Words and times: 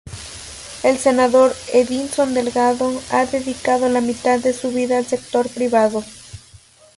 El 0.81 0.97
Senador 0.97 1.53
Edinson 1.73 2.33
Delgado 2.33 2.91
ha 3.11 3.27
dedicado 3.27 3.87
la 3.87 4.01
mitad 4.01 4.39
de 4.39 4.51
su 4.51 4.71
vida 4.71 4.97
al 4.97 5.05
sector 5.05 5.47
privado. 5.47 6.03